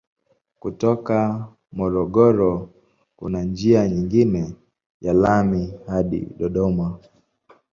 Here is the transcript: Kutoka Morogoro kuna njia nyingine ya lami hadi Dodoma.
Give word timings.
Kutoka 0.59 1.17
Morogoro 1.71 2.51
kuna 3.15 3.43
njia 3.43 3.87
nyingine 3.89 4.55
ya 5.01 5.13
lami 5.13 5.73
hadi 5.87 6.19
Dodoma. 6.37 6.99